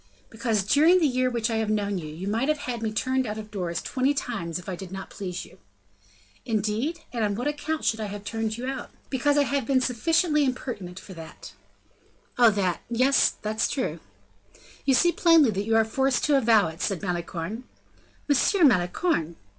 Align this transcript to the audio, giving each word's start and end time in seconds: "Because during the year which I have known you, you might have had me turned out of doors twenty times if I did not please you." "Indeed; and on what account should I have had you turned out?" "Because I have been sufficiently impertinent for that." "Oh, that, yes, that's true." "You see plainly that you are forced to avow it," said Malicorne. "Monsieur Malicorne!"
"Because 0.31 0.63
during 0.63 0.97
the 0.99 1.05
year 1.05 1.29
which 1.29 1.51
I 1.51 1.57
have 1.57 1.69
known 1.69 1.99
you, 1.99 2.07
you 2.07 2.27
might 2.27 2.47
have 2.47 2.57
had 2.57 2.81
me 2.81 2.91
turned 2.91 3.27
out 3.27 3.37
of 3.37 3.51
doors 3.51 3.83
twenty 3.83 4.15
times 4.15 4.57
if 4.57 4.67
I 4.67 4.75
did 4.75 4.91
not 4.91 5.11
please 5.11 5.45
you." 5.45 5.59
"Indeed; 6.43 7.01
and 7.13 7.23
on 7.23 7.35
what 7.35 7.47
account 7.47 7.85
should 7.85 7.99
I 7.99 8.05
have 8.07 8.27
had 8.27 8.33
you 8.41 8.49
turned 8.49 8.59
out?" 8.71 8.89
"Because 9.11 9.37
I 9.37 9.43
have 9.43 9.67
been 9.67 9.79
sufficiently 9.79 10.43
impertinent 10.43 10.99
for 10.99 11.13
that." 11.13 11.53
"Oh, 12.39 12.49
that, 12.49 12.81
yes, 12.89 13.29
that's 13.43 13.67
true." 13.67 13.99
"You 14.85 14.95
see 14.95 15.11
plainly 15.11 15.51
that 15.51 15.65
you 15.65 15.75
are 15.75 15.85
forced 15.85 16.23
to 16.23 16.35
avow 16.35 16.67
it," 16.69 16.81
said 16.81 17.03
Malicorne. 17.03 17.65
"Monsieur 18.27 18.63
Malicorne!" 18.63 19.35